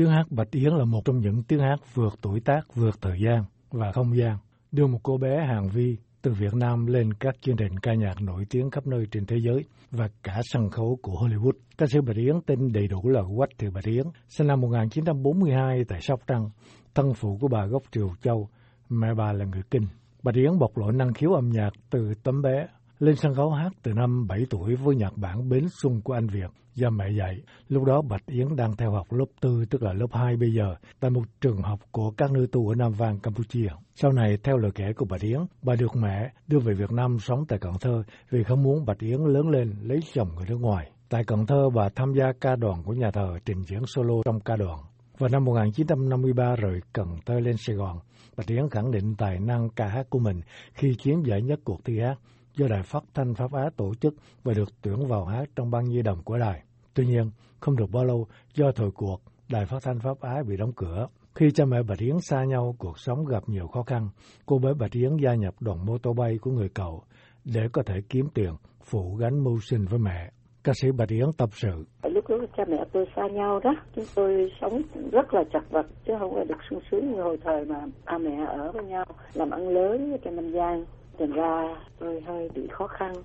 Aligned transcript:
Tiếng 0.00 0.10
hát 0.10 0.24
Bạch 0.30 0.50
Yến 0.50 0.72
là 0.72 0.84
một 0.84 1.04
trong 1.04 1.18
những 1.18 1.42
tiếng 1.42 1.60
hát 1.60 1.76
vượt 1.94 2.18
tuổi 2.20 2.40
tác, 2.40 2.60
vượt 2.74 3.00
thời 3.00 3.18
gian 3.24 3.44
và 3.70 3.92
không 3.92 4.16
gian, 4.16 4.36
đưa 4.72 4.86
một 4.86 4.98
cô 5.02 5.18
bé 5.18 5.46
hàng 5.46 5.68
vi 5.68 5.96
từ 6.22 6.32
Việt 6.32 6.54
Nam 6.54 6.86
lên 6.86 7.12
các 7.14 7.34
chương 7.40 7.56
trình 7.56 7.78
ca 7.78 7.94
nhạc 7.94 8.22
nổi 8.22 8.44
tiếng 8.50 8.70
khắp 8.70 8.86
nơi 8.86 9.06
trên 9.10 9.26
thế 9.26 9.36
giới 9.40 9.64
và 9.90 10.08
cả 10.22 10.40
sân 10.42 10.70
khấu 10.70 10.98
của 11.02 11.12
Hollywood. 11.12 11.52
Ca 11.78 11.86
sĩ 11.86 11.98
Bạch 12.06 12.16
Yến 12.16 12.34
tên 12.46 12.72
đầy 12.72 12.88
đủ 12.88 13.08
là 13.08 13.22
Quách 13.36 13.50
Thị 13.58 13.68
Bạch 13.74 13.84
Yến, 13.84 14.04
sinh 14.28 14.46
năm 14.46 14.60
1942 14.60 15.84
tại 15.88 16.00
Sóc 16.00 16.20
Trăng, 16.26 16.50
thân 16.94 17.14
phụ 17.14 17.38
của 17.40 17.48
bà 17.48 17.66
gốc 17.66 17.82
Triều 17.92 18.08
Châu, 18.22 18.48
mẹ 18.88 19.08
bà 19.16 19.32
là 19.32 19.44
người 19.44 19.62
Kinh. 19.70 19.86
Bạch 20.22 20.34
Yến 20.34 20.58
bộc 20.58 20.78
lộ 20.78 20.90
năng 20.90 21.14
khiếu 21.14 21.32
âm 21.32 21.50
nhạc 21.50 21.70
từ 21.90 22.12
tấm 22.22 22.42
bé 22.42 22.66
lên 23.00 23.16
sân 23.16 23.34
khấu 23.34 23.50
hát 23.50 23.72
từ 23.82 23.92
năm 23.92 24.26
7 24.26 24.46
tuổi 24.50 24.74
với 24.74 24.96
nhạc 24.96 25.16
bản 25.16 25.48
Bến 25.48 25.66
Xuân 25.68 26.00
của 26.00 26.12
anh 26.12 26.26
Việt 26.26 26.50
do 26.74 26.90
mẹ 26.90 27.04
dạy. 27.18 27.40
Lúc 27.68 27.84
đó 27.84 28.02
Bạch 28.02 28.26
Yến 28.26 28.56
đang 28.56 28.76
theo 28.76 28.90
học 28.90 29.12
lớp 29.12 29.24
tư 29.40 29.64
tức 29.70 29.82
là 29.82 29.92
lớp 29.92 30.06
2 30.12 30.36
bây 30.36 30.52
giờ 30.52 30.74
tại 31.00 31.10
một 31.10 31.22
trường 31.40 31.62
học 31.62 31.80
của 31.90 32.10
các 32.10 32.32
nữ 32.32 32.46
tu 32.52 32.68
ở 32.68 32.74
Nam 32.74 32.92
Vang, 32.92 33.18
Campuchia. 33.18 33.68
Sau 33.94 34.12
này, 34.12 34.38
theo 34.42 34.56
lời 34.56 34.70
kể 34.74 34.92
của 34.96 35.04
Bạch 35.04 35.20
Yến, 35.20 35.38
bà 35.62 35.74
được 35.74 35.96
mẹ 35.96 36.32
đưa 36.46 36.58
về 36.58 36.74
Việt 36.74 36.92
Nam 36.92 37.18
sống 37.18 37.44
tại 37.48 37.58
Cần 37.58 37.72
Thơ 37.80 38.02
vì 38.30 38.42
không 38.42 38.62
muốn 38.62 38.84
Bạch 38.86 38.98
Yến 38.98 39.20
lớn 39.20 39.48
lên 39.48 39.74
lấy 39.82 39.98
chồng 40.14 40.28
người 40.36 40.46
nước 40.48 40.58
ngoài. 40.60 40.90
Tại 41.08 41.24
Cần 41.24 41.46
Thơ, 41.46 41.70
bà 41.74 41.88
tham 41.96 42.12
gia 42.14 42.32
ca 42.40 42.56
đoàn 42.56 42.82
của 42.84 42.92
nhà 42.92 43.10
thờ 43.10 43.38
trình 43.44 43.62
diễn 43.62 43.82
solo 43.86 44.14
trong 44.24 44.40
ca 44.40 44.56
đoàn. 44.56 44.78
Vào 45.18 45.30
năm 45.32 45.44
1953 45.44 46.56
rồi 46.56 46.80
Cần 46.92 47.08
Thơ 47.26 47.34
lên 47.40 47.56
Sài 47.56 47.76
Gòn, 47.76 47.98
Bạch 48.36 48.46
Yến 48.46 48.68
khẳng 48.70 48.90
định 48.90 49.14
tài 49.18 49.38
năng 49.40 49.68
ca 49.70 49.86
hát 49.86 50.10
của 50.10 50.18
mình 50.18 50.40
khi 50.74 50.94
chiếm 50.98 51.22
giải 51.22 51.42
nhất 51.42 51.60
cuộc 51.64 51.84
thi 51.84 51.98
hát 52.00 52.18
do 52.54 52.66
Đài 52.68 52.82
Phát 52.82 53.02
thanh 53.14 53.34
Pháp 53.34 53.52
Á 53.52 53.70
tổ 53.76 53.94
chức 53.94 54.14
và 54.44 54.52
được 54.56 54.68
tuyển 54.82 55.06
vào 55.08 55.24
hát 55.24 55.48
trong 55.56 55.70
ban 55.70 55.84
nhi 55.84 56.02
đồng 56.02 56.22
của 56.24 56.38
đài. 56.38 56.62
Tuy 56.94 57.06
nhiên, 57.06 57.30
không 57.60 57.76
được 57.76 57.90
bao 57.92 58.04
lâu 58.04 58.26
do 58.54 58.72
thời 58.72 58.90
cuộc, 58.90 59.20
Đài 59.48 59.66
Phát 59.66 59.78
thanh 59.82 60.00
Pháp 60.00 60.20
Á 60.20 60.42
bị 60.48 60.56
đóng 60.56 60.72
cửa. 60.76 61.06
Khi 61.34 61.50
cha 61.50 61.64
mẹ 61.64 61.82
Bạch 61.82 61.98
Yến 61.98 62.20
xa 62.20 62.44
nhau, 62.44 62.74
cuộc 62.78 62.98
sống 62.98 63.26
gặp 63.26 63.42
nhiều 63.46 63.66
khó 63.66 63.82
khăn. 63.82 64.08
Cô 64.46 64.58
bé 64.58 64.70
Bạch 64.78 64.92
Yến 64.92 65.16
gia 65.16 65.34
nhập 65.34 65.54
đoàn 65.60 65.86
mô 65.86 65.98
tô 65.98 66.12
bay 66.12 66.38
của 66.40 66.50
người 66.50 66.68
cậu 66.68 67.02
để 67.44 67.60
có 67.72 67.82
thể 67.82 67.94
kiếm 68.08 68.28
tiền 68.34 68.50
phụ 68.82 69.14
gánh 69.14 69.44
mưu 69.44 69.58
sinh 69.60 69.84
với 69.90 69.98
mẹ. 69.98 70.30
Ca 70.64 70.72
sĩ 70.74 70.88
Bạch 70.98 71.08
Yến 71.08 71.26
tập 71.38 71.48
sự. 71.52 71.84
Lúc 72.02 72.28
đó 72.28 72.36
cha 72.56 72.64
mẹ 72.68 72.84
tôi 72.92 73.06
xa 73.16 73.22
nhau 73.32 73.60
đó, 73.64 73.74
chúng 73.96 74.04
tôi 74.14 74.52
sống 74.60 74.82
rất 75.12 75.34
là 75.34 75.44
chặt 75.52 75.70
vật 75.70 75.86
chứ 76.06 76.12
không 76.18 76.34
có 76.34 76.44
được 76.44 76.58
sung 76.70 76.80
sướng 76.90 77.12
như 77.12 77.22
hồi 77.22 77.38
thời 77.44 77.64
mà 77.64 77.86
ba 78.04 78.18
mẹ 78.18 78.46
ở 78.46 78.72
với 78.72 78.84
nhau, 78.84 79.04
làm 79.34 79.50
ăn 79.50 79.68
lớn 79.68 80.16
trên 80.24 80.36
Nam 80.36 80.52
Giang 80.52 80.84
thành 81.18 81.32
ra 81.32 81.76
tôi 81.98 82.20
hơi 82.20 82.50
bị 82.54 82.62
khó 82.70 82.86
khăn 82.86 83.22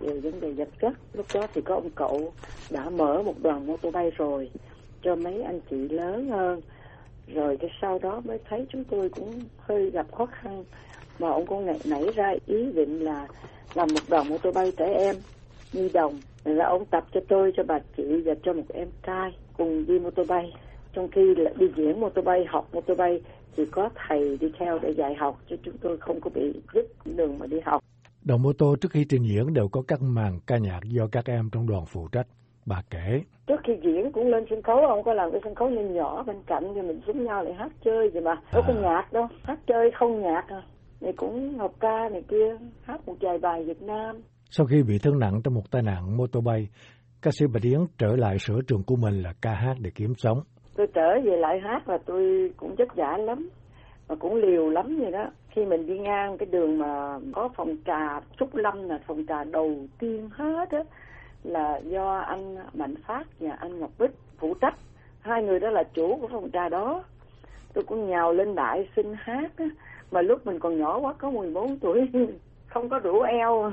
về 0.00 0.20
vấn 0.20 0.40
đề 0.40 0.52
vật 0.52 0.68
chất. 0.80 0.92
Lúc 1.12 1.26
đó 1.34 1.46
thì 1.54 1.60
có 1.60 1.74
ông 1.74 1.90
cậu 1.90 2.32
đã 2.70 2.90
mở 2.90 3.22
một 3.22 3.34
đoàn 3.42 3.66
mô 3.66 3.76
tô 3.76 3.90
bay 3.90 4.10
rồi 4.10 4.50
cho 5.02 5.16
mấy 5.16 5.42
anh 5.42 5.60
chị 5.70 5.88
lớn 5.88 6.28
hơn. 6.28 6.60
Rồi 7.26 7.56
cái 7.56 7.70
sau 7.80 7.98
đó 7.98 8.20
mới 8.24 8.38
thấy 8.48 8.66
chúng 8.68 8.84
tôi 8.84 9.08
cũng 9.08 9.44
hơi 9.58 9.90
gặp 9.90 10.06
khó 10.12 10.26
khăn. 10.26 10.64
Mà 11.18 11.28
ông 11.28 11.46
con 11.46 11.66
nảy, 11.66 11.78
nảy 11.84 12.04
ra 12.14 12.34
ý 12.46 12.72
định 12.72 13.04
là 13.04 13.28
làm 13.74 13.94
một 13.94 14.00
đoàn 14.08 14.28
mô 14.28 14.38
tô 14.38 14.52
bay 14.52 14.72
trẻ 14.76 14.94
em 14.94 15.16
nhi 15.72 15.88
đồng. 15.88 16.20
Là 16.44 16.66
ông 16.66 16.84
tập 16.84 17.06
cho 17.12 17.20
tôi 17.28 17.52
cho 17.56 17.62
bà 17.62 17.78
chị 17.96 18.22
và 18.24 18.34
cho 18.42 18.52
một 18.52 18.68
em 18.68 18.88
trai 19.06 19.36
cùng 19.56 19.86
đi 19.86 19.98
mô 19.98 20.10
tô 20.10 20.24
bay 20.24 20.52
trong 20.92 21.08
khi 21.08 21.34
là 21.34 21.50
đi 21.56 21.66
diễn 21.76 22.00
mô 22.00 22.08
tô 22.08 22.22
bay 22.22 22.44
học 22.48 22.68
mô 22.72 22.80
tô 22.80 22.94
bay 22.94 23.22
thì 23.56 23.62
có 23.70 23.88
thầy 24.08 24.38
đi 24.40 24.46
theo 24.58 24.78
để 24.78 24.90
dạy 24.90 25.14
học 25.14 25.40
chứ 25.50 25.56
chúng 25.62 25.78
tôi 25.78 25.96
không 25.98 26.20
có 26.20 26.30
bị 26.34 26.52
dứt 26.74 26.86
đường 27.04 27.38
mà 27.38 27.46
đi 27.46 27.56
học. 27.64 27.82
Đoàn 28.24 28.42
mô 28.42 28.52
tô 28.52 28.76
trước 28.80 28.92
khi 28.92 29.04
trình 29.08 29.22
diễn 29.22 29.54
đều 29.54 29.68
có 29.68 29.82
các 29.88 30.02
màn 30.02 30.38
ca 30.46 30.58
nhạc 30.58 30.80
do 30.84 31.06
các 31.12 31.24
em 31.26 31.50
trong 31.52 31.66
đoàn 31.66 31.84
phụ 31.86 32.08
trách. 32.12 32.26
Bà 32.66 32.82
kể. 32.90 33.22
Trước 33.46 33.60
khi 33.64 33.72
diễn 33.82 34.12
cũng 34.12 34.26
lên 34.26 34.44
sân 34.50 34.62
khấu, 34.62 34.76
ông 34.76 35.04
có 35.04 35.14
làm 35.14 35.30
cái 35.30 35.40
sân 35.44 35.54
khấu 35.54 35.70
nhỏ 35.70 35.80
nhỏ 35.80 36.22
bên 36.22 36.36
cạnh 36.46 36.72
thì 36.74 36.82
mình 36.82 37.00
xuống 37.06 37.24
nhau 37.24 37.44
lại 37.44 37.54
hát 37.54 37.72
chơi 37.84 38.10
vậy 38.12 38.22
mà. 38.22 38.34
Đâu 38.52 38.62
à. 38.62 38.68
có 38.68 38.74
nhạc 38.80 39.12
đâu, 39.12 39.28
hát 39.42 39.58
chơi 39.66 39.90
không 39.98 40.22
nhạc 40.22 40.44
à. 40.48 40.62
Này 41.00 41.12
cũng 41.16 41.58
học 41.58 41.72
ca 41.80 42.08
này 42.12 42.22
kia, 42.28 42.56
hát 42.82 43.08
một 43.08 43.14
vài 43.20 43.38
bài 43.38 43.64
Việt 43.64 43.82
Nam. 43.82 44.16
Sau 44.50 44.66
khi 44.66 44.82
bị 44.82 44.98
thương 44.98 45.18
nặng 45.18 45.40
trong 45.44 45.54
một 45.54 45.70
tai 45.70 45.82
nạn 45.82 46.16
mô 46.16 46.26
tô 46.26 46.40
bay, 46.40 46.68
ca 47.22 47.30
sĩ 47.30 47.46
Bạch 47.46 47.62
Yến 47.62 47.80
trở 47.98 48.16
lại 48.16 48.38
sửa 48.38 48.60
trường 48.66 48.82
của 48.82 48.96
mình 48.96 49.22
là 49.22 49.32
ca 49.42 49.54
hát 49.54 49.74
để 49.80 49.90
kiếm 49.94 50.12
sống 50.16 50.38
tôi 50.82 50.88
trở 50.94 51.20
về 51.20 51.36
lại 51.36 51.60
hát 51.60 51.88
là 51.88 51.98
tôi 51.98 52.52
cũng 52.56 52.74
vất 52.74 52.96
vả 52.96 53.16
lắm. 53.16 53.48
Mà 54.08 54.14
cũng 54.14 54.34
liều 54.34 54.70
lắm 54.70 54.98
vậy 55.00 55.12
đó. 55.12 55.26
Khi 55.50 55.64
mình 55.64 55.86
đi 55.86 55.98
ngang 55.98 56.38
cái 56.38 56.46
đường 56.46 56.78
mà 56.78 57.18
có 57.32 57.48
phòng 57.56 57.76
trà 57.86 58.20
trúc 58.38 58.54
lâm 58.54 58.88
là 58.88 58.98
phòng 59.06 59.24
trà 59.28 59.44
đầu 59.44 59.76
tiên 59.98 60.30
hết 60.32 60.70
á, 60.70 60.78
là 61.44 61.80
do 61.84 62.18
anh 62.18 62.56
mạnh 62.74 62.94
phát 63.06 63.26
và 63.40 63.50
anh 63.50 63.80
ngọc 63.80 63.90
bích 63.98 64.10
phụ 64.38 64.54
trách. 64.54 64.74
Hai 65.20 65.42
người 65.42 65.60
đó 65.60 65.70
là 65.70 65.82
chủ 65.82 66.18
của 66.20 66.28
phòng 66.28 66.50
trà 66.52 66.68
đó. 66.68 67.04
Tôi 67.72 67.84
cũng 67.84 68.10
nhào 68.10 68.32
lên 68.32 68.54
đại 68.54 68.88
xin 68.96 69.14
hát 69.18 69.52
á. 69.56 69.66
Mà 70.10 70.22
lúc 70.22 70.46
mình 70.46 70.58
còn 70.58 70.78
nhỏ 70.78 70.98
quá, 70.98 71.14
có 71.18 71.30
14 71.30 71.78
tuổi. 71.78 72.08
không 72.72 72.88
có 72.88 72.98
đủ 72.98 73.20
eo. 73.20 73.72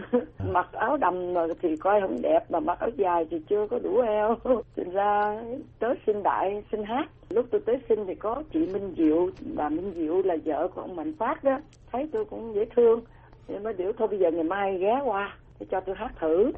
Mặc 0.54 0.70
áo 0.72 0.98
đầm 0.98 1.34
thì 1.62 1.76
coi 1.78 2.02
không 2.02 2.22
đẹp 2.22 2.40
mà 2.50 2.60
mặc 2.60 2.80
áo 2.80 2.90
dài 2.98 3.26
thì 3.30 3.40
chưa 3.50 3.68
có 3.68 3.80
đủ 3.80 4.00
eo. 4.00 4.36
Thành 4.78 4.92
ra 4.92 5.42
tới 5.80 5.96
xin 6.06 6.24
đại 6.24 6.64
xin 6.72 6.84
hát. 6.84 7.10
Lúc 7.30 7.46
tôi 7.52 7.62
tới 7.66 7.80
xin 7.90 8.06
thì 8.06 8.16
có 8.16 8.44
chị 8.54 8.60
Minh 8.60 8.94
Diệu. 8.98 9.30
Bà 9.56 9.70
Minh 9.70 9.92
Diệu 9.96 10.22
là 10.24 10.36
vợ 10.46 10.68
của 10.68 10.82
ông 10.82 10.96
Mạnh 10.96 11.14
Phát 11.20 11.44
đó. 11.44 11.60
Thấy 11.92 12.10
tôi 12.12 12.26
cũng 12.26 12.56
dễ 12.56 12.66
thương. 12.76 13.02
Thì 13.48 13.60
mới 13.60 13.74
điểu 13.74 13.92
thôi 13.98 14.08
bây 14.08 14.20
giờ 14.20 14.32
ngày 14.32 14.44
mai 14.44 14.78
ghé 14.78 15.02
qua 15.06 15.36
để 15.60 15.66
cho 15.72 15.80
tôi 15.80 15.96
hát 15.96 16.12
thử. 16.20 16.52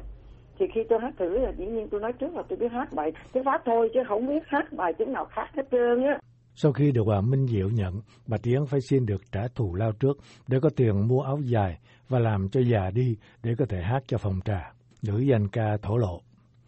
Thì 0.58 0.66
khi 0.74 0.84
tôi 0.88 0.98
hát 0.98 1.14
thử 1.18 1.38
là 1.38 1.52
dĩ 1.56 1.66
nhiên 1.66 1.88
tôi 1.88 2.00
nói 2.00 2.12
trước 2.12 2.34
là 2.34 2.42
tôi 2.48 2.58
biết 2.58 2.72
hát 2.72 2.88
bài 2.92 3.12
tiếng 3.32 3.44
Pháp 3.44 3.62
thôi 3.64 3.90
chứ 3.94 4.00
không 4.08 4.26
biết 4.26 4.42
hát 4.46 4.72
bài 4.72 4.92
tiếng 4.92 5.12
nào 5.12 5.24
khác 5.24 5.48
hết 5.56 5.62
trơn 5.70 6.04
á 6.04 6.18
sau 6.54 6.72
khi 6.72 6.92
được 6.92 7.04
bà 7.06 7.20
Minh 7.20 7.46
Diệu 7.46 7.68
nhận, 7.68 7.94
bà 8.26 8.36
Tiến 8.42 8.66
phải 8.66 8.80
xin 8.80 9.06
được 9.06 9.22
trả 9.32 9.40
thù 9.54 9.74
lao 9.74 9.92
trước 10.00 10.18
để 10.48 10.58
có 10.62 10.70
tiền 10.76 11.08
mua 11.08 11.22
áo 11.22 11.38
dài 11.42 11.78
và 12.08 12.18
làm 12.18 12.48
cho 12.48 12.60
già 12.60 12.90
đi 12.94 13.16
để 13.42 13.54
có 13.58 13.64
thể 13.68 13.82
hát 13.82 14.02
cho 14.06 14.18
phòng 14.18 14.40
trà. 14.44 14.72
Nữ 15.02 15.18
danh 15.18 15.48
ca 15.52 15.76
thổ 15.82 15.96
lộ. 15.96 16.20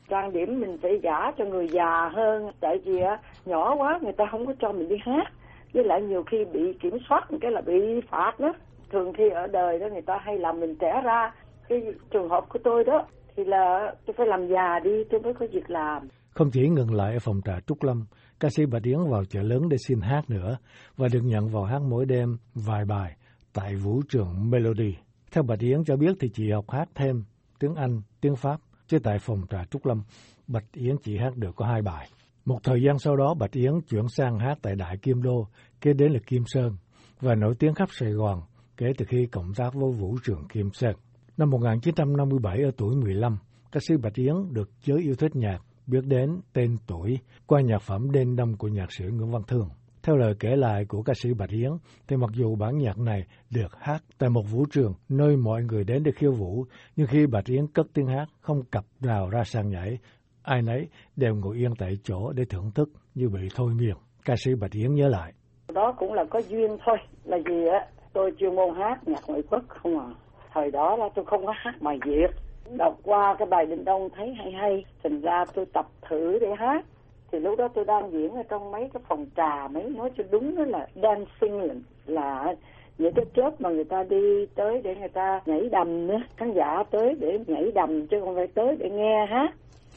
Trang 0.08 0.32
điểm 0.32 0.60
mình 0.60 0.78
phải 0.82 1.00
giả 1.02 1.32
cho 1.38 1.44
người 1.44 1.68
già 1.68 2.08
hơn, 2.14 2.50
tại 2.60 2.78
vì 2.84 3.00
nhỏ 3.44 3.74
quá 3.76 3.98
người 4.02 4.12
ta 4.12 4.24
không 4.30 4.46
có 4.46 4.54
cho 4.60 4.72
mình 4.72 4.88
đi 4.88 4.96
hát. 5.04 5.32
Với 5.72 5.84
lại 5.84 6.02
nhiều 6.02 6.24
khi 6.30 6.44
bị 6.52 6.60
kiểm 6.82 6.98
soát 7.08 7.28
cái 7.40 7.50
là 7.50 7.60
bị 7.60 8.00
phạt 8.10 8.40
đó. 8.40 8.52
Thường 8.92 9.12
khi 9.18 9.30
ở 9.30 9.46
đời 9.46 9.78
đó 9.78 9.86
người 9.92 10.02
ta 10.02 10.18
hay 10.24 10.38
làm 10.38 10.60
mình 10.60 10.76
trẻ 10.80 11.00
ra. 11.04 11.32
Cái 11.68 11.82
trường 12.10 12.28
hợp 12.28 12.44
của 12.48 12.58
tôi 12.64 12.84
đó 12.84 13.06
thì 13.36 13.44
là 13.44 13.94
tôi 14.06 14.14
phải 14.18 14.26
làm 14.26 14.48
già 14.48 14.78
đi 14.84 15.04
tôi 15.10 15.20
mới 15.20 15.34
có 15.34 15.46
việc 15.52 15.70
làm. 15.70 16.08
Không 16.30 16.50
chỉ 16.52 16.68
ngừng 16.68 16.94
lại 16.94 17.12
ở 17.12 17.18
phòng 17.18 17.40
trà 17.44 17.52
Trúc 17.66 17.82
Lâm, 17.82 18.04
ca 18.40 18.48
sĩ 18.50 18.66
bạch 18.66 18.82
yến 18.82 18.98
vào 19.10 19.24
chợ 19.24 19.42
lớn 19.42 19.68
để 19.68 19.76
xin 19.88 20.00
hát 20.00 20.30
nữa 20.30 20.58
và 20.96 21.08
được 21.12 21.22
nhận 21.22 21.48
vào 21.48 21.64
hát 21.64 21.82
mỗi 21.82 22.06
đêm 22.06 22.36
vài 22.54 22.84
bài 22.84 23.16
tại 23.54 23.74
vũ 23.74 24.02
trường 24.08 24.50
Melody. 24.50 24.94
Theo 25.32 25.42
bạch 25.42 25.60
Yến 25.60 25.84
cho 25.84 25.96
biết 25.96 26.16
thì 26.20 26.28
chị 26.34 26.50
học 26.50 26.70
hát 26.70 26.88
thêm 26.94 27.24
tiếng 27.58 27.74
Anh, 27.74 28.02
tiếng 28.20 28.36
Pháp, 28.36 28.60
chứ 28.86 28.98
tại 28.98 29.18
phòng 29.18 29.40
trà 29.50 29.64
Trúc 29.70 29.86
Lâm, 29.86 30.02
Bạch 30.46 30.72
Yến 30.72 30.96
chỉ 31.02 31.18
hát 31.18 31.36
được 31.36 31.56
có 31.56 31.66
hai 31.66 31.82
bài. 31.82 32.08
Một 32.44 32.58
thời 32.62 32.82
gian 32.86 32.98
sau 32.98 33.16
đó, 33.16 33.34
Bạch 33.34 33.52
Yến 33.52 33.72
chuyển 33.88 34.08
sang 34.08 34.38
hát 34.38 34.58
tại 34.62 34.74
Đại 34.74 34.96
Kim 34.96 35.22
Đô, 35.22 35.46
kế 35.80 35.92
đến 35.92 36.12
là 36.12 36.18
Kim 36.26 36.42
Sơn, 36.46 36.76
và 37.20 37.34
nổi 37.34 37.54
tiếng 37.58 37.74
khắp 37.74 37.88
Sài 37.92 38.10
Gòn 38.10 38.42
kể 38.76 38.86
từ 38.98 39.04
khi 39.08 39.26
cộng 39.26 39.54
tác 39.54 39.74
với 39.74 39.92
vũ 39.92 40.16
trường 40.24 40.48
Kim 40.48 40.70
Sơn. 40.72 40.96
Năm 41.36 41.50
1957 41.50 42.62
ở 42.62 42.70
tuổi 42.76 42.96
15, 42.96 43.38
ca 43.72 43.80
sĩ 43.88 43.94
Bạch 44.02 44.14
Yến 44.14 44.34
được 44.52 44.70
giới 44.84 45.02
yêu 45.02 45.14
thích 45.14 45.36
nhạc 45.36 45.58
biết 45.86 46.04
đến 46.04 46.40
tên 46.52 46.76
tuổi 46.86 47.18
qua 47.46 47.60
nhạc 47.60 47.82
phẩm 47.82 48.10
Đêm 48.10 48.36
Đông 48.36 48.56
của 48.58 48.68
nhạc 48.68 48.92
sĩ 48.92 49.04
Nguyễn 49.04 49.30
Văn 49.30 49.42
Thương. 49.48 49.68
Theo 50.02 50.16
lời 50.16 50.34
kể 50.40 50.56
lại 50.56 50.84
của 50.84 51.02
ca 51.02 51.12
sĩ 51.16 51.34
Bạch 51.34 51.50
Yến, 51.50 51.70
thì 52.08 52.16
mặc 52.16 52.30
dù 52.32 52.56
bản 52.56 52.78
nhạc 52.78 52.98
này 52.98 53.24
được 53.50 53.76
hát 53.80 54.02
tại 54.18 54.30
một 54.30 54.42
vũ 54.50 54.64
trường 54.70 54.94
nơi 55.08 55.36
mọi 55.36 55.62
người 55.62 55.84
đến 55.84 56.02
để 56.02 56.12
khiêu 56.12 56.32
vũ, 56.32 56.64
nhưng 56.96 57.06
khi 57.06 57.26
Bạch 57.26 57.46
Yến 57.46 57.66
cất 57.66 57.86
tiếng 57.94 58.06
hát 58.06 58.26
không 58.40 58.62
cặp 58.72 58.84
nào 59.00 59.30
ra 59.30 59.44
sàn 59.44 59.68
nhảy, 59.68 59.98
ai 60.42 60.62
nấy 60.62 60.88
đều 61.16 61.34
ngồi 61.34 61.56
yên 61.56 61.70
tại 61.78 61.98
chỗ 62.02 62.32
để 62.32 62.44
thưởng 62.44 62.70
thức 62.74 62.88
như 63.14 63.28
bị 63.28 63.48
thôi 63.54 63.72
miên. 63.74 63.94
Ca 64.24 64.34
sĩ 64.44 64.50
Bạch 64.60 64.72
Yến 64.72 64.94
nhớ 64.94 65.08
lại. 65.08 65.32
Đó 65.75 65.94
cũng 65.98 66.12
là 66.12 66.25
có 66.30 66.38
duyên 66.38 66.76
thôi, 66.87 66.96
là 67.25 67.37
gì 67.37 67.66
á, 67.72 67.87
tôi 68.12 68.30
chuyên 68.38 68.54
môn 68.56 68.75
hát 68.78 69.08
nhạc 69.08 69.20
ngoại 69.26 69.42
quốc 69.50 69.62
không 69.69 69.98
à. 69.98 70.06
Thời 70.54 70.70
đó 70.70 70.96
là 70.96 71.08
tôi 71.14 71.25
không 71.25 71.46
có 71.46 71.52
hát 71.56 71.75
bài 71.80 71.98
Việt, 72.06 72.44
đọc 72.70 72.99
qua 73.02 73.34
cái 73.38 73.46
bài 73.46 73.66
Đình 73.66 73.84
Đông 73.84 74.08
thấy 74.16 74.34
hay 74.34 74.52
hay, 74.52 74.84
thành 75.02 75.20
ra 75.20 75.44
tôi 75.55 75.66
tập 75.66 75.87
thử 76.02 76.38
để 76.38 76.55
hát. 76.58 76.84
Thì 77.32 77.40
lúc 77.40 77.58
đó 77.58 77.69
tôi 77.69 77.84
đang 77.84 78.12
diễn 78.12 78.34
ở 78.34 78.43
trong 78.49 78.70
mấy 78.70 78.90
cái 78.93 79.02
phòng 79.08 79.26
trà 79.37 79.69
mấy 79.69 79.82
nói 79.82 80.11
cho 80.19 80.25
đúng 80.31 80.56
đó 80.56 80.64
là 80.64 80.87
dancing 81.02 81.61
là, 81.61 81.75
là 82.06 82.55
những 82.99 83.12
cái 83.14 83.25
chớp 83.37 83.61
mà 83.61 83.70
người 83.70 83.84
ta 83.84 84.02
đi 84.02 84.46
tới 84.55 84.81
để 84.84 84.94
người 84.96 85.08
ta 85.08 85.40
nhảy 85.46 85.69
đầm 85.69 86.06
nữa. 86.06 86.22
Khán 86.37 86.52
giả 86.52 86.82
tới 86.90 87.16
để 87.20 87.38
nhảy 87.46 87.72
đầm 87.75 88.06
chứ 88.06 88.20
không 88.20 88.34
phải 88.34 88.46
tới 88.46 88.76
để 88.78 88.90
nghe 88.90 89.26
hát. 89.26 89.55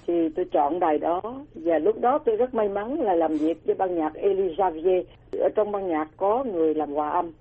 Thì 0.08 0.30
tôi 0.30 0.46
chọn 0.52 0.80
bài 0.80 0.98
đó. 0.98 1.22
Và 1.56 1.80
lúc 1.80 2.02
đó 2.02 2.18
tôi 2.18 2.36
rất 2.36 2.54
may 2.54 2.70
mắn 2.70 3.02
là 3.02 3.16
làm 3.16 3.34
việc 3.34 3.66
với 3.66 3.76
ban 3.76 3.96
nhạc 3.96 4.14
Elisavier 4.14 5.06
ở 5.40 5.50
trong 5.56 5.72
ban 5.72 5.88
nhạc 5.88 6.08
có 6.18 6.44
người 6.44 6.74
làm 6.74 6.94
hòa 6.94 7.10
âm. 7.10 7.32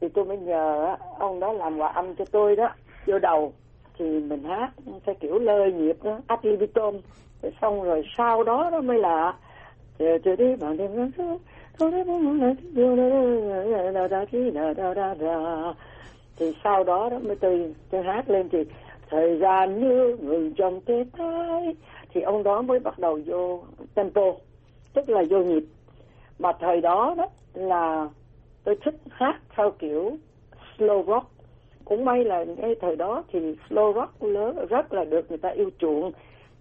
Thì 0.00 0.08
tôi 0.08 0.24
mới 0.24 0.38
nhờ 0.38 0.96
ông 1.18 1.40
đó 1.40 1.52
làm 1.52 1.78
hòa 1.78 1.88
âm 1.88 2.14
cho 2.14 2.24
tôi 2.24 2.56
đó 2.56 2.68
vô 3.06 3.18
đầu 3.18 3.52
thì 4.00 4.20
mình 4.20 4.44
hát 4.44 4.70
theo 5.06 5.14
kiểu 5.20 5.38
lơi 5.38 5.72
nhịp 5.72 5.96
đó 6.02 6.18
ad 6.26 6.38
libitum 6.42 7.00
xong 7.60 7.82
rồi 7.82 8.04
sau 8.18 8.44
đó 8.44 8.68
nó 8.72 8.80
mới 8.80 8.98
là 8.98 9.34
chờ 9.98 10.36
đi 10.36 10.56
bạn 10.56 10.76
đêm 10.76 10.96
ngắm 10.96 11.10
thì 16.36 16.52
sau 16.64 16.84
đó 16.84 17.08
đó 17.10 17.18
mới 17.18 17.36
tôi 17.36 17.74
tôi 17.90 18.02
hát 18.02 18.30
lên 18.30 18.48
thì 18.48 18.58
thời 19.10 19.38
gian 19.38 19.80
như 19.80 20.16
người 20.20 20.52
trong 20.56 20.80
tê 20.80 21.04
tái 21.18 21.76
thì 22.14 22.20
ông 22.20 22.42
đó 22.42 22.62
mới 22.62 22.78
bắt 22.78 22.98
đầu 22.98 23.20
vô 23.26 23.62
tempo 23.94 24.32
tức 24.92 25.08
là 25.08 25.22
vô 25.30 25.38
nhịp 25.38 25.64
mà 26.38 26.52
thời 26.60 26.80
đó 26.80 27.14
đó 27.18 27.26
là 27.54 28.08
tôi 28.64 28.76
thích 28.84 28.96
hát 29.10 29.40
theo 29.56 29.70
kiểu 29.70 30.16
slow 30.78 31.06
rock 31.06 31.39
cũng 31.90 32.04
may 32.04 32.24
là 32.24 32.44
ngay 32.44 32.74
thời 32.80 32.96
đó 32.96 33.22
thì 33.32 33.56
slow 33.68 33.94
rock 33.94 34.22
lớn, 34.22 34.66
rất 34.68 34.92
là 34.92 35.04
được 35.04 35.28
người 35.28 35.38
ta 35.38 35.48
yêu 35.48 35.70
chuộng. 35.78 36.12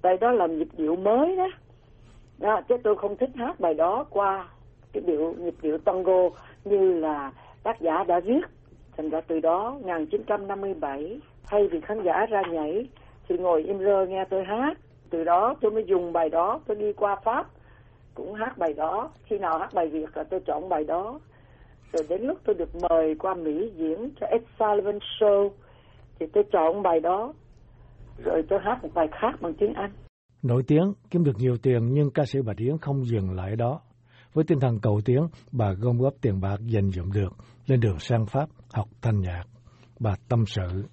Tại 0.02 0.18
đó 0.18 0.32
làm 0.32 0.58
nhịp 0.60 0.68
điệu 0.78 0.96
mới 0.96 1.36
đó. 1.36 1.48
Đó, 2.38 2.62
chứ 2.70 2.76
tôi 2.84 2.96
không 2.96 3.18
thích 3.18 3.30
hát 3.36 3.60
bài 3.60 3.74
đó 3.74 4.06
qua 4.10 4.48
cái 4.94 5.04
điệu, 5.06 5.36
nhịp 5.38 5.54
điệu 5.62 5.78
tango 5.78 6.30
như 6.66 7.00
là 7.00 7.32
tác 7.64 7.82
giả 7.82 8.04
đã 8.04 8.20
viết. 8.20 8.42
Thành 8.98 9.10
ra 9.10 9.22
từ 9.22 9.40
đó 9.40 9.72
1957 9.82 11.20
thay 11.46 11.68
vì 11.68 11.82
khán 11.82 12.04
giả 12.04 12.26
ra 12.26 12.42
nhảy, 12.52 12.88
thì 13.28 13.38
ngồi 13.38 13.64
im 13.64 13.80
rơ 13.80 14.06
nghe 14.06 14.26
tôi 14.30 14.44
hát. 14.44 14.78
Từ 15.10 15.24
đó 15.24 15.56
tôi 15.62 15.72
mới 15.72 15.84
dùng 15.84 16.14
bài 16.14 16.30
đó, 16.30 16.60
tôi 16.68 16.78
đi 16.78 16.94
qua 16.94 17.16
pháp, 17.16 17.48
cũng 18.14 18.34
hát 18.34 18.58
bài 18.58 18.74
đó. 18.74 19.10
Khi 19.24 19.38
nào 19.38 19.58
hát 19.58 19.74
bài 19.74 19.88
việt 19.88 20.18
là 20.18 20.24
tôi 20.24 20.40
chọn 20.40 20.70
bài 20.70 20.84
đó 20.84 21.20
rồi 21.94 22.06
đến 22.10 22.22
lúc 22.22 22.38
tôi 22.46 22.56
được 22.56 22.70
mời 22.90 23.16
qua 23.20 23.34
mỹ 23.36 23.72
diễn 23.76 24.10
cho 24.20 24.28
Ed 24.28 24.42
Sullivan 24.60 25.00
Show 25.20 25.50
thì 26.20 26.26
tôi 26.34 26.44
chọn 26.52 26.82
bài 26.84 27.00
đó 27.00 27.34
rồi 28.26 28.44
tôi 28.50 28.60
hát 28.64 28.80
một 28.84 28.90
bài 28.94 29.08
khác 29.12 29.42
bằng 29.42 29.54
tiếng 29.54 29.74
Anh 29.74 29.92
Nổi 30.44 30.64
tiếng, 30.68 30.94
kiếm 31.12 31.24
được 31.24 31.38
nhiều 31.38 31.56
tiền 31.64 31.94
nhưng 31.94 32.10
ca 32.14 32.24
sĩ 32.26 32.40
Bạch 32.46 32.58
Yến 32.58 32.78
không 32.82 33.06
dừng 33.06 33.36
lại 33.36 33.56
đó. 33.56 33.82
Với 34.34 34.44
tinh 34.48 34.60
thần 34.60 34.80
cầu 34.82 35.00
tiến, 35.06 35.28
bà 35.52 35.74
gom 35.82 35.98
góp 35.98 36.14
tiền 36.22 36.42
bạc 36.42 36.58
dành 36.60 36.90
dụm 36.90 37.12
được, 37.12 37.30
lên 37.68 37.80
đường 37.80 38.00
sang 38.00 38.26
Pháp 38.26 38.46
học 38.74 38.88
thanh 39.02 39.20
nhạc. 39.22 39.44
Bà 40.00 40.12
tâm 40.30 40.44
sự. 40.46 40.84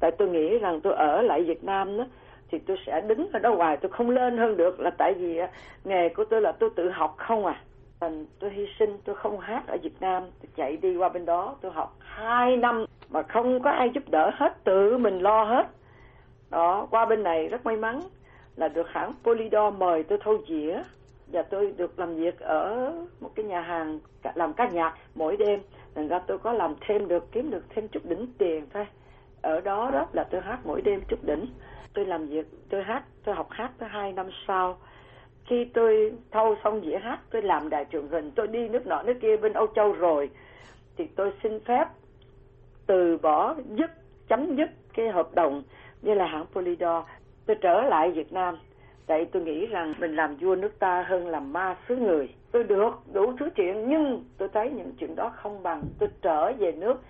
Tại 0.00 0.10
tôi 0.18 0.28
nghĩ 0.28 0.58
rằng 0.60 0.80
tôi 0.84 0.92
ở 0.92 1.22
lại 1.22 1.44
Việt 1.46 1.64
Nam 1.64 1.98
đó, 1.98 2.06
thì 2.50 2.58
tôi 2.66 2.76
sẽ 2.86 3.00
đứng 3.08 3.28
ở 3.32 3.38
đó 3.38 3.54
hoài, 3.56 3.76
tôi 3.82 3.90
không 3.90 4.10
lên 4.10 4.38
hơn 4.38 4.56
được 4.56 4.80
là 4.80 4.90
tại 4.98 5.14
vì 5.18 5.38
nghề 5.84 6.08
của 6.16 6.24
tôi 6.30 6.40
là 6.40 6.52
tôi 6.60 6.70
tự 6.76 6.90
học 6.94 7.14
không 7.18 7.46
à. 7.46 7.62
Tôi 8.38 8.50
hy 8.50 8.66
sinh, 8.78 8.98
tôi 9.04 9.16
không 9.16 9.40
hát 9.40 9.62
ở 9.66 9.76
Việt 9.82 10.00
Nam, 10.00 10.22
tôi 10.22 10.48
chạy 10.56 10.76
đi 10.76 10.96
qua 10.96 11.08
bên 11.08 11.24
đó, 11.24 11.56
tôi 11.60 11.72
học 11.72 11.96
hai 11.98 12.56
năm 12.56 12.84
mà 13.10 13.22
không 13.22 13.62
có 13.62 13.70
ai 13.70 13.90
giúp 13.94 14.02
đỡ 14.10 14.30
hết, 14.34 14.64
tự 14.64 14.98
mình 14.98 15.18
lo 15.18 15.44
hết. 15.44 15.66
Đó, 16.50 16.86
qua 16.90 17.06
bên 17.06 17.22
này 17.22 17.48
rất 17.48 17.64
may 17.64 17.76
mắn 17.76 18.00
là 18.56 18.68
được 18.68 18.88
hãng 18.88 19.12
Polydor 19.24 19.74
mời 19.74 20.02
tôi 20.02 20.18
thâu 20.24 20.38
dĩa 20.48 20.82
và 21.32 21.42
tôi 21.42 21.74
được 21.76 21.98
làm 21.98 22.14
việc 22.14 22.40
ở 22.40 22.92
một 23.20 23.30
cái 23.34 23.44
nhà 23.44 23.60
hàng 23.60 23.98
làm 24.34 24.52
ca 24.52 24.68
nhạc 24.68 24.94
mỗi 25.14 25.36
đêm. 25.36 25.60
Thành 25.94 26.08
ra 26.08 26.18
tôi 26.18 26.38
có 26.38 26.52
làm 26.52 26.74
thêm 26.80 27.08
được 27.08 27.32
kiếm 27.32 27.50
được 27.50 27.64
thêm 27.68 27.88
chút 27.88 28.04
đỉnh 28.04 28.26
tiền 28.38 28.66
thôi. 28.74 28.86
Ở 29.42 29.60
đó 29.60 29.90
đó 29.92 30.06
là 30.12 30.24
tôi 30.24 30.40
hát 30.40 30.58
mỗi 30.64 30.80
đêm 30.80 31.00
chút 31.08 31.18
đỉnh. 31.22 31.46
Tôi 31.94 32.04
làm 32.04 32.26
việc 32.26 32.46
tôi 32.70 32.82
hát 32.82 33.02
tôi 33.24 33.34
học 33.34 33.46
hát 33.50 33.70
tới 33.78 33.88
hai 33.88 34.12
năm 34.12 34.26
sau 34.46 34.78
khi 35.48 35.64
tôi 35.74 36.12
thâu 36.30 36.56
xong 36.64 36.80
dĩa 36.80 36.98
hát 36.98 37.18
tôi 37.30 37.42
làm 37.42 37.70
đài 37.70 37.84
truyền 37.92 38.08
hình, 38.08 38.30
tôi 38.30 38.46
đi 38.46 38.68
nước 38.68 38.86
nọ 38.86 39.02
nước 39.02 39.14
kia 39.20 39.36
bên 39.36 39.52
Âu 39.52 39.66
Châu 39.66 39.92
rồi, 39.92 40.30
thì 40.96 41.06
tôi 41.16 41.32
xin 41.42 41.60
phép 41.60 41.84
từ 42.86 43.18
bỏ 43.22 43.54
dứt 43.78 43.90
chấm 44.28 44.56
dứt 44.56 44.70
cái 44.94 45.08
hợp 45.08 45.34
đồng 45.34 45.62
như 46.02 46.14
là 46.14 46.26
hãng 46.26 46.46
Polydor. 46.54 47.04
Tôi 47.46 47.56
trở 47.60 47.82
lại 47.82 48.10
Việt 48.10 48.32
Nam, 48.32 48.58
tại 49.06 49.26
tôi 49.32 49.42
nghĩ 49.42 49.66
rằng 49.66 49.94
mình 49.98 50.16
làm 50.16 50.36
vua 50.36 50.54
nước 50.54 50.78
ta 50.78 51.04
hơn 51.08 51.26
làm 51.26 51.52
ma 51.52 51.76
xứ 51.88 51.96
người. 51.96 52.28
Tôi 52.52 52.64
được 52.64 52.90
đủ 53.12 53.32
thứ 53.38 53.48
chuyện, 53.56 53.88
nhưng 53.88 54.24
tôi 54.38 54.48
thấy 54.48 54.70
những 54.70 54.92
chuyện 55.00 55.16
đó 55.16 55.32
không 55.36 55.62
bằng. 55.62 55.82
Tôi 55.98 56.08
trở 56.22 56.52
về 56.52 56.72
nước 56.72 57.00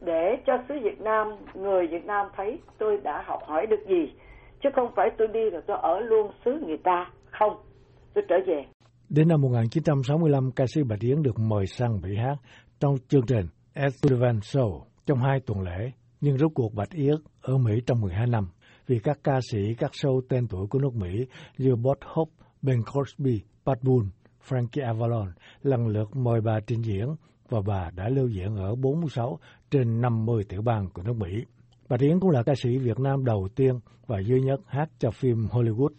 để 0.00 0.36
cho 0.46 0.58
xứ 0.68 0.74
Việt 0.82 1.00
Nam, 1.00 1.32
người 1.54 1.86
Việt 1.86 2.06
Nam 2.06 2.26
thấy 2.36 2.58
tôi 2.78 3.00
đã 3.02 3.22
học 3.26 3.40
hỏi 3.44 3.66
được 3.66 3.86
gì, 3.86 4.12
chứ 4.60 4.70
không 4.74 4.90
phải 4.96 5.10
tôi 5.10 5.28
đi 5.28 5.50
rồi 5.50 5.62
tôi 5.66 5.78
ở 5.82 6.00
luôn 6.00 6.30
xứ 6.44 6.62
người 6.66 6.76
ta. 6.76 7.10
Không 7.30 7.56
tôi 8.14 8.24
trở 8.28 8.36
về 8.46 8.62
Đến 9.08 9.28
năm 9.28 9.40
1965, 9.40 10.50
ca 10.52 10.64
sĩ 10.74 10.82
Bạch 10.82 11.00
Yến 11.00 11.22
được 11.22 11.38
mời 11.38 11.66
sang 11.66 12.00
Mỹ 12.00 12.10
hát 12.16 12.36
trong 12.80 12.94
chương 13.08 13.26
trình 13.26 13.46
Ed 13.74 13.94
Sullivan 13.94 14.38
Show 14.38 14.80
trong 15.06 15.18
hai 15.18 15.40
tuần 15.46 15.60
lễ. 15.60 15.90
Nhưng 16.20 16.38
rốt 16.38 16.50
cuộc 16.54 16.74
Bạch 16.74 16.90
Yến 16.90 17.14
ở 17.42 17.58
Mỹ 17.58 17.72
trong 17.86 18.00
12 18.00 18.26
năm 18.26 18.48
vì 18.86 18.98
các 18.98 19.18
ca 19.24 19.40
sĩ 19.50 19.74
các 19.78 19.90
show 19.90 20.20
tên 20.28 20.48
tuổi 20.48 20.66
của 20.66 20.78
nước 20.78 20.94
Mỹ 20.94 21.26
như 21.58 21.76
Bob 21.76 21.98
Hope, 22.04 22.32
Ben 22.62 22.82
Crosby, 22.92 23.40
Pat 23.66 23.82
Boone, 23.82 24.08
Frankie 24.48 24.86
Avalon 24.86 25.32
lần 25.62 25.86
lượt 25.86 26.16
mời 26.16 26.40
bà 26.40 26.60
trình 26.66 26.84
diễn 26.84 27.06
và 27.48 27.60
bà 27.66 27.90
đã 27.94 28.08
lưu 28.08 28.28
diễn 28.28 28.56
ở 28.56 28.74
46 28.74 29.38
trên 29.70 30.00
50 30.00 30.44
tiểu 30.48 30.62
bang 30.62 30.88
của 30.94 31.02
nước 31.02 31.16
Mỹ. 31.16 31.44
Bà 31.88 31.96
Tiến 31.96 32.20
cũng 32.20 32.30
là 32.30 32.42
ca 32.42 32.54
sĩ 32.54 32.78
Việt 32.78 32.98
Nam 32.98 33.24
đầu 33.24 33.48
tiên 33.56 33.80
và 34.06 34.20
duy 34.20 34.40
nhất 34.40 34.60
hát 34.66 34.88
cho 34.98 35.10
phim 35.10 35.36
Hollywood. 35.36 35.90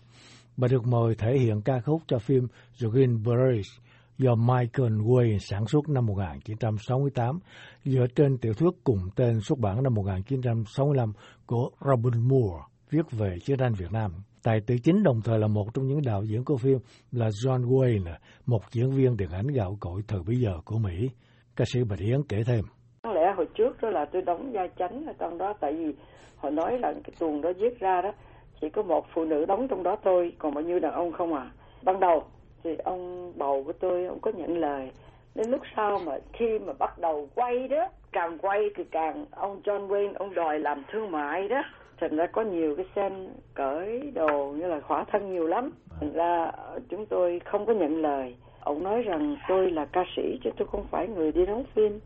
Bà 0.62 0.68
được 0.68 0.88
mời 0.88 1.16
thể 1.18 1.38
hiện 1.38 1.62
ca 1.66 1.80
khúc 1.86 2.02
cho 2.08 2.20
phim 2.20 2.48
The 2.82 2.88
Green 2.92 3.24
Berets 3.24 3.70
do 4.18 4.36
Michael 4.36 4.94
Way 4.94 5.38
sản 5.38 5.66
xuất 5.66 5.90
năm 5.90 6.06
1968 6.06 7.40
dựa 7.84 8.06
trên 8.16 8.38
tiểu 8.38 8.54
thuyết 8.54 8.70
cùng 8.84 9.00
tên 9.16 9.40
xuất 9.42 9.60
bản 9.60 9.84
năm 9.84 9.94
1965 9.94 11.12
của 11.46 11.70
Robin 11.86 12.28
Moore 12.30 12.64
viết 12.90 13.12
về 13.12 13.36
chiến 13.44 13.58
tranh 13.58 13.74
Việt 13.78 13.92
Nam. 13.92 14.12
Tài 14.44 14.60
tử 14.68 14.76
chính 14.84 15.04
đồng 15.04 15.22
thời 15.26 15.40
là 15.40 15.48
một 15.48 15.66
trong 15.74 15.88
những 15.88 16.02
đạo 16.06 16.24
diễn 16.24 16.44
của 16.44 16.58
phim 16.58 16.78
là 17.12 17.28
John 17.28 17.64
Wayne, 17.64 18.14
một 18.46 18.62
diễn 18.72 18.92
viên 18.92 19.18
điện 19.18 19.30
ảnh 19.32 19.48
gạo 19.48 19.78
cội 19.80 20.02
thời 20.08 20.22
bấy 20.28 20.36
giờ 20.36 20.54
của 20.66 20.78
Mỹ. 20.78 21.10
Ca 21.56 21.66
sĩ 21.74 21.80
Bạch 21.90 22.00
Yến 22.00 22.24
kể 22.30 22.38
thêm. 22.48 22.66
Có 23.04 23.14
lẽ 23.14 23.34
hồi 23.38 23.48
trước 23.56 23.82
đó 23.82 23.90
là 23.90 24.06
tôi 24.14 24.22
đóng 24.22 24.52
vai 24.52 24.68
chánh 24.80 25.06
ở 25.06 25.14
trong 25.20 25.38
đó 25.38 25.54
tại 25.62 25.74
vì 25.74 25.94
họ 26.36 26.50
nói 26.50 26.80
là 26.80 26.94
cái 26.94 27.14
tuồng 27.20 27.42
đó 27.42 27.50
viết 27.58 27.80
ra 27.80 28.02
đó 28.04 28.12
chỉ 28.62 28.70
có 28.70 28.82
một 28.82 29.06
phụ 29.14 29.26
nữ 29.26 29.46
đóng 29.46 29.68
trong 29.68 29.84
đó 29.84 29.96
thôi, 30.04 30.34
còn 30.38 30.54
bao 30.54 30.64
nhiêu 30.64 30.80
đàn 30.80 30.94
ông 30.94 31.12
không 31.12 31.34
à. 31.34 31.52
Ban 31.84 32.00
đầu 32.00 32.24
thì 32.64 32.76
ông 32.84 33.34
bầu 33.38 33.64
của 33.64 33.74
tôi 33.74 34.06
ông 34.06 34.20
có 34.20 34.32
nhận 34.32 34.58
lời. 34.58 34.92
Đến 35.36 35.52
lúc 35.52 35.62
sau 35.76 36.00
mà 36.06 36.18
khi 36.34 36.60
mà 36.60 36.74
bắt 36.80 37.00
đầu 37.00 37.30
quay 37.36 37.68
đó 37.68 37.88
càng 38.12 38.38
quay 38.38 38.70
thì 38.76 38.84
càng 38.84 39.26
ông 39.32 39.62
John 39.64 39.88
Wayne 39.88 40.14
ông 40.16 40.34
đòi 40.34 40.60
làm 40.60 40.84
thương 40.92 41.12
mại 41.12 41.48
đó. 41.48 41.62
Thành 41.98 42.16
ra 42.16 42.28
có 42.28 42.42
nhiều 42.42 42.76
cái 42.76 42.86
sen 42.96 43.28
cởi 43.54 44.12
đồ 44.14 44.54
như 44.58 44.68
là 44.68 44.80
khỏa 44.80 45.04
thân 45.04 45.34
nhiều 45.34 45.48
lắm. 45.48 45.72
Thành 46.00 46.14
ra 46.14 46.52
chúng 46.90 47.06
tôi 47.06 47.42
không 47.46 47.66
có 47.66 47.74
nhận 47.74 48.02
lời. 48.02 48.36
Ông 48.60 48.84
nói 48.84 49.02
rằng 49.02 49.38
tôi 49.48 49.72
là 49.72 49.86
ca 49.86 50.06
sĩ 50.16 50.40
chứ 50.44 50.50
tôi 50.58 50.68
không 50.72 50.86
phải 50.92 51.08
người 51.08 51.32
đi 51.32 51.46
đóng 51.46 51.64
phim. 51.76 52.00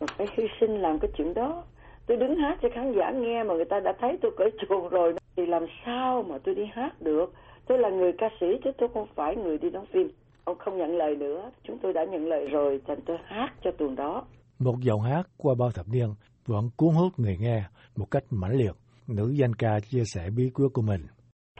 Mà 0.00 0.06
phải 0.16 0.26
hy 0.32 0.44
sinh 0.60 0.82
làm 0.82 0.98
cái 0.98 1.10
chuyện 1.16 1.34
đó. 1.34 1.62
Tôi 2.06 2.16
đứng 2.16 2.34
hát 2.34 2.58
cho 2.62 2.68
khán 2.74 2.92
giả 2.92 3.10
nghe 3.10 3.42
mà 3.42 3.54
người 3.54 3.64
ta 3.64 3.80
đã 3.80 3.92
thấy 4.00 4.18
tôi 4.22 4.32
cởi 4.36 4.50
chuồng 4.58 4.88
rồi 4.88 5.14
thì 5.36 5.46
làm 5.46 5.66
sao 5.86 6.22
mà 6.22 6.38
tôi 6.44 6.54
đi 6.54 6.62
hát 6.72 7.02
được 7.02 7.32
tôi 7.66 7.78
là 7.78 7.88
người 7.88 8.12
ca 8.18 8.28
sĩ 8.40 8.46
chứ 8.64 8.70
tôi 8.78 8.88
không 8.94 9.06
phải 9.14 9.36
người 9.36 9.58
đi 9.58 9.70
đóng 9.70 9.86
phim 9.92 10.10
ông 10.44 10.58
không 10.58 10.78
nhận 10.78 10.96
lời 10.96 11.16
nữa 11.16 11.50
chúng 11.62 11.78
tôi 11.78 11.92
đã 11.92 12.04
nhận 12.04 12.28
lời 12.28 12.46
rồi 12.46 12.80
thành 12.86 13.00
tôi 13.06 13.18
hát 13.24 13.52
cho 13.64 13.70
tuần 13.70 13.94
đó 13.94 14.24
một 14.58 14.74
giọng 14.80 15.00
hát 15.00 15.22
qua 15.36 15.54
bao 15.58 15.70
thập 15.70 15.86
niên 15.88 16.08
vẫn 16.46 16.70
cuốn 16.76 16.94
hút 16.94 17.12
người 17.16 17.36
nghe 17.40 17.62
một 17.96 18.06
cách 18.10 18.24
mãnh 18.30 18.52
liệt 18.52 18.72
nữ 19.08 19.32
danh 19.34 19.54
ca 19.54 19.80
chia 19.80 20.04
sẻ 20.04 20.30
bí 20.36 20.50
quyết 20.54 20.68
của 20.72 20.82
mình. 20.82 21.00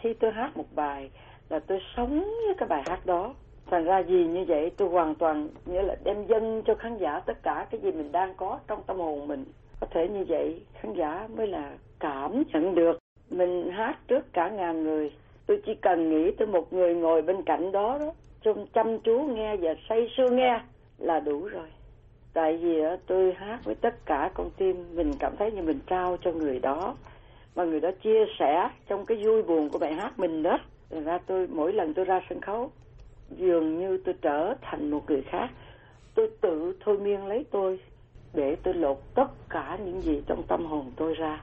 Khi 0.01 0.15
tôi 0.21 0.33
hát 0.33 0.57
một 0.57 0.67
bài 0.75 1.11
là 1.49 1.61
tôi 1.67 1.79
sống 1.97 2.19
với 2.19 2.55
cái 2.59 2.69
bài 2.69 2.83
hát 2.87 3.07
đó. 3.07 3.35
Thành 3.71 3.85
ra 3.85 3.99
gì 4.03 4.27
như 4.27 4.45
vậy 4.49 4.71
tôi 4.77 4.89
hoàn 4.89 5.15
toàn 5.15 5.49
nghĩa 5.67 5.83
là 5.83 5.97
đem 6.05 6.27
dâng 6.27 6.63
cho 6.67 6.75
khán 6.75 6.99
giả 6.99 7.21
tất 7.27 7.43
cả 7.43 7.67
cái 7.71 7.81
gì 7.81 7.93
mình 7.93 8.13
đang 8.13 8.35
có 8.37 8.61
trong 8.67 8.83
tâm 8.87 8.97
hồn 8.97 9.29
mình. 9.29 9.45
Có 9.81 9.87
thể 9.91 10.09
như 10.09 10.25
vậy 10.29 10.65
khán 10.73 10.93
giả 10.95 11.29
mới 11.37 11.47
là 11.47 11.77
cảm 12.01 12.43
nhận 12.53 12.75
được. 12.75 13.02
Mình 13.33 13.71
hát 13.71 13.99
trước 14.09 14.33
cả 14.33 14.49
ngàn 14.49 14.85
người. 14.85 15.13
Tôi 15.47 15.63
chỉ 15.67 15.75
cần 15.75 16.11
nghĩ 16.11 16.31
tới 16.39 16.47
một 16.47 16.73
người 16.73 16.95
ngồi 16.95 17.23
bên 17.23 17.43
cạnh 17.43 17.73
đó 17.73 17.99
đó. 17.99 18.13
Trông 18.43 18.67
chăm 18.75 18.99
chú 18.99 19.19
nghe 19.19 19.57
và 19.57 19.75
say 19.89 20.09
sưa 20.17 20.31
nghe 20.31 20.61
là 20.99 21.21
đủ 21.21 21.45
rồi 21.45 21.67
tại 22.35 22.57
vì 22.57 22.83
tôi 23.07 23.33
hát 23.33 23.59
với 23.65 23.75
tất 23.75 24.07
cả 24.07 24.31
con 24.35 24.51
tim, 24.57 24.85
mình 24.95 25.13
cảm 25.19 25.37
thấy 25.37 25.53
như 25.53 25.63
mình 25.63 25.79
trao 25.87 26.17
cho 26.25 26.33
người 26.33 26.59
đó 26.59 26.95
mà 27.55 27.65
người 27.65 27.81
đó 27.81 27.91
chia 28.03 28.25
sẻ 28.39 28.71
trong 28.89 29.07
cái 29.07 29.25
vui 29.25 29.43
buồn 29.43 29.69
của 29.69 29.79
bài 29.79 29.95
hát 29.95 30.19
mình 30.19 30.43
đó 30.43 30.59
Thành 30.91 31.05
ra 31.05 31.19
tôi, 31.27 31.47
mỗi 31.47 31.73
lần 31.73 31.95
tôi 31.95 32.05
ra 32.05 32.21
sân 32.29 32.41
khấu, 32.41 32.71
dường 33.31 33.79
như 33.79 34.03
tôi 34.05 34.15
trở 34.23 34.55
thành 34.61 34.91
một 34.91 35.11
người 35.11 35.23
khác 35.23 35.51
tôi 36.15 36.31
tự 36.41 36.77
thôi 36.85 36.99
miên 36.99 37.27
lấy 37.27 37.47
tôi 37.51 37.81
để 38.35 38.57
tôi 38.63 38.75
lột 38.75 38.99
tất 39.15 39.49
cả 39.49 39.79
những 39.85 40.01
gì 40.01 40.23
trong 40.27 40.43
tâm 40.43 40.67
hồn 40.67 40.93
tôi 40.97 41.15
ra. 41.15 41.43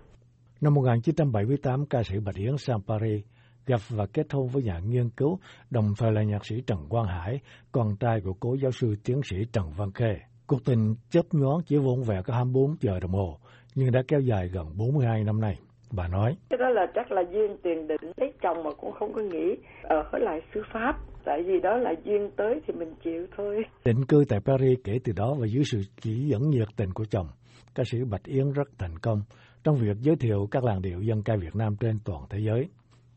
Năm 0.61 0.73
1978, 0.73 1.85
ca 1.85 2.03
sĩ 2.03 2.19
Bạch 2.25 2.35
Yến 2.35 2.57
sang 2.57 2.79
Paris 2.87 3.23
gặp 3.65 3.79
và 3.89 4.05
kết 4.13 4.33
hôn 4.33 4.47
với 4.47 4.63
nhà 4.63 4.79
nghiên 4.85 5.09
cứu, 5.09 5.39
đồng 5.69 5.85
thời 5.99 6.11
là 6.11 6.23
nhạc 6.23 6.45
sĩ 6.45 6.55
Trần 6.67 6.79
Quang 6.89 7.05
Hải, 7.05 7.39
con 7.71 7.87
trai 7.99 8.21
của 8.23 8.33
cố 8.39 8.55
giáo 8.61 8.71
sư 8.71 8.95
tiến 9.05 9.21
sĩ 9.23 9.37
Trần 9.53 9.65
Văn 9.77 9.91
Khê. 9.91 10.17
Cuộc 10.47 10.65
tình 10.65 10.95
chớp 11.09 11.21
nhoáng 11.31 11.59
chỉ 11.65 11.77
vốn 11.77 12.03
vẹn 12.03 12.23
có 12.25 12.33
24 12.33 12.75
giờ 12.79 12.99
đồng 12.99 13.11
hồ, 13.11 13.37
nhưng 13.75 13.91
đã 13.91 14.01
kéo 14.07 14.19
dài 14.19 14.49
gần 14.53 14.65
42 14.77 15.23
năm 15.23 15.41
nay. 15.41 15.55
Bà 15.91 16.07
nói. 16.07 16.35
Cái 16.49 16.57
đó 16.59 16.69
là 16.69 16.85
chắc 16.95 17.11
là 17.11 17.21
duyên 17.31 17.57
tiền 17.63 17.87
định 17.87 18.11
lấy 18.17 18.33
chồng 18.41 18.63
mà 18.63 18.69
cũng 18.77 18.91
không 18.99 19.13
có 19.13 19.21
nghĩ 19.21 19.55
ở 19.83 20.19
lại 20.19 20.41
xứ 20.53 20.61
Pháp 20.73 20.93
tại 21.25 21.43
vì 21.43 21.59
đó 21.63 21.77
là 21.77 21.91
duyên 22.03 22.31
tới 22.37 22.61
thì 22.67 22.73
mình 22.73 22.93
chịu 23.03 23.25
thôi. 23.37 23.63
Định 23.85 24.05
cư 24.07 24.23
tại 24.29 24.39
Paris 24.45 24.79
kể 24.83 24.99
từ 25.03 25.13
đó 25.15 25.35
và 25.39 25.47
dưới 25.47 25.63
sự 25.63 25.81
chỉ 26.01 26.27
dẫn 26.27 26.49
nhiệt 26.49 26.67
tình 26.77 26.93
của 26.93 27.05
chồng, 27.11 27.27
ca 27.75 27.83
sĩ 27.85 27.97
Bạch 28.11 28.23
Yến 28.23 28.51
rất 28.51 28.67
thành 28.77 28.97
công 29.01 29.21
trong 29.63 29.75
việc 29.75 29.97
giới 30.01 30.15
thiệu 30.15 30.47
các 30.51 30.63
làn 30.63 30.81
điệu 30.81 31.01
dân 31.01 31.23
ca 31.23 31.35
Việt 31.35 31.55
Nam 31.55 31.75
trên 31.79 31.99
toàn 32.05 32.21
thế 32.29 32.39
giới. 32.39 32.69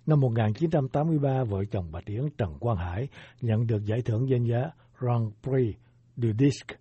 Năm 0.07 0.21
1983, 0.21 1.45
vợ 1.45 1.65
chồng 1.71 1.85
bà 1.93 2.01
tiến 2.07 2.29
Trần 2.39 2.59
Quang 2.61 2.77
Hải 2.77 3.09
nhận 3.41 3.67
được 3.67 3.85
giải 3.85 3.99
thưởng 4.05 4.29
danh 4.29 4.45
giá 4.45 4.71
Grand 4.99 5.33
Prix 5.43 5.77
du 6.17 6.29
Disque 6.39 6.77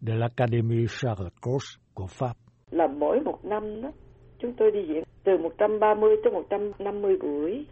de 0.00 0.14
l'Académie 0.14 0.86
Charles 1.00 1.32
Cros 1.42 1.64
của 1.94 2.06
Pháp. 2.06 2.32
Là 2.70 2.86
mỗi 2.86 3.20
một 3.20 3.44
năm 3.44 3.82
đó, 3.82 3.90
chúng 4.38 4.52
tôi 4.58 4.70
đi 4.70 4.80
diễn 4.88 5.02
từ 5.24 5.38
130 5.38 6.16
tới 6.24 6.32
150 6.32 7.16
buổi. 7.22 7.66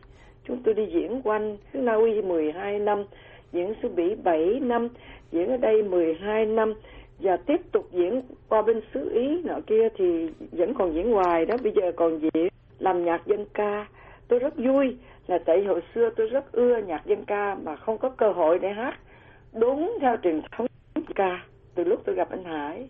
Chúng 0.45 0.62
tôi 0.62 0.75
đi 0.75 0.83
diễn 0.95 1.23
quanh 1.23 1.57
xứ 1.73 1.78
Na 1.78 1.92
Uy 1.95 2.23
12 2.23 2.78
năm, 2.78 3.04
diễn 3.52 3.73
xứ 3.83 3.88
Bỉ 3.88 4.14
7 4.25 4.61
năm, 4.62 4.88
diễn 5.33 5.49
ở 5.49 5.57
đây 5.57 5.83
12 5.83 6.47
năm 6.47 6.75
và 7.18 7.37
tiếp 7.47 7.61
tục 7.73 7.88
diễn 7.92 8.23
qua 8.58 8.62
bên 8.62 8.80
xứ 8.94 9.10
Ý 9.14 9.42
nọ 9.44 9.60
kia 9.66 9.88
thì 9.96 10.30
vẫn 10.52 10.74
còn 10.74 10.94
diễn 10.94 11.12
hoài 11.12 11.46
đó, 11.46 11.56
bây 11.62 11.72
giờ 11.72 11.92
còn 11.96 12.18
diễn 12.18 12.48
làm 12.78 13.04
nhạc 13.04 13.26
dân 13.26 13.46
ca. 13.54 13.86
Tôi 14.28 14.38
rất 14.38 14.54
vui 14.56 14.96
là 15.26 15.38
tại 15.38 15.64
hồi 15.64 15.82
xưa 15.94 16.10
tôi 16.16 16.26
rất 16.26 16.52
ưa 16.52 16.78
nhạc 16.78 17.06
dân 17.06 17.24
ca 17.24 17.54
mà 17.54 17.76
không 17.76 17.98
có 17.98 18.08
cơ 18.08 18.32
hội 18.32 18.58
để 18.58 18.68
hát 18.68 18.98
đúng 19.52 19.98
theo 20.00 20.16
truyền 20.22 20.40
thống 20.52 20.66
ca. 21.14 21.44
Từ 21.74 21.84
lúc 21.84 22.00
tôi 22.04 22.14
gặp 22.14 22.30
anh 22.30 22.44
Hải, 22.44 22.88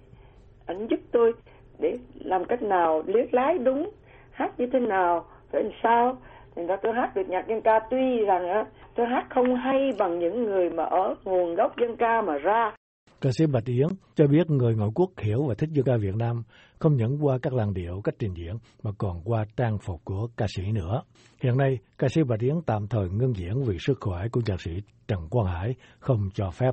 anh 0.66 0.86
giúp 0.86 1.00
tôi 1.12 1.32
để 1.78 1.98
làm 2.14 2.44
cách 2.44 2.62
nào 2.62 3.02
liếc 3.06 3.34
lái 3.34 3.58
đúng, 3.58 3.90
hát 4.30 4.52
như 4.58 4.66
thế 4.66 4.80
nào, 4.80 5.24
phải 5.52 5.62
làm 5.62 5.72
sao. 5.82 6.16
Thành 6.56 6.66
ra 6.66 6.76
tôi 6.76 6.92
hát 6.92 7.10
được 7.14 7.28
nhạc 7.28 7.48
dân 7.48 7.60
ca 7.60 7.78
tuy 7.78 8.24
rằng 8.24 8.48
á, 8.48 8.64
tôi 8.94 9.06
hát 9.06 9.26
không 9.30 9.56
hay 9.56 9.92
bằng 9.98 10.18
những 10.18 10.44
người 10.44 10.70
mà 10.70 10.84
ở 10.84 11.14
nguồn 11.24 11.54
gốc 11.54 11.76
dân 11.76 11.96
ca 11.96 12.22
mà 12.22 12.38
ra. 12.38 12.77
Ca 13.20 13.30
sĩ 13.32 13.46
Bạch 13.46 13.64
Yến 13.64 13.86
cho 14.16 14.26
biết 14.26 14.50
người 14.50 14.74
ngoại 14.74 14.90
quốc 14.94 15.10
hiểu 15.18 15.42
và 15.48 15.54
thích 15.54 15.70
dân 15.72 15.84
ca 15.84 15.96
Việt 15.96 16.14
Nam 16.14 16.42
không 16.78 16.96
những 16.96 17.26
qua 17.26 17.38
các 17.42 17.52
làn 17.52 17.74
điệu, 17.74 18.00
cách 18.04 18.14
trình 18.18 18.34
diễn 18.34 18.54
mà 18.82 18.90
còn 18.98 19.22
qua 19.24 19.44
trang 19.56 19.78
phục 19.78 20.04
của 20.04 20.28
ca 20.36 20.46
sĩ 20.56 20.62
nữa. 20.72 21.02
Hiện 21.42 21.56
nay, 21.56 21.78
ca 21.98 22.08
sĩ 22.08 22.22
Bạch 22.22 22.40
Yến 22.40 22.54
tạm 22.66 22.88
thời 22.88 23.08
ngưng 23.08 23.36
diễn 23.36 23.62
vì 23.62 23.76
sức 23.80 23.98
khỏe 24.00 24.28
của 24.28 24.40
nhạc 24.46 24.60
sĩ 24.60 24.70
Trần 25.08 25.28
Quang 25.28 25.46
Hải 25.46 25.74
không 25.98 26.28
cho 26.34 26.50
phép. 26.50 26.70